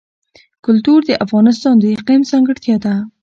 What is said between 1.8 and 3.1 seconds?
اقلیم ځانګړتیا ده.